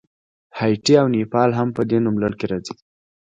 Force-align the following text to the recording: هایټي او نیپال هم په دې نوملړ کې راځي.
هایټي 0.57 0.93
او 1.01 1.07
نیپال 1.15 1.49
هم 1.59 1.69
په 1.77 1.81
دې 1.89 1.97
نوملړ 2.05 2.31
کې 2.39 2.45
راځي. 2.51 2.75